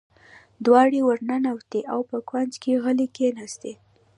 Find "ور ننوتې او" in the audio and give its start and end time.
1.07-1.99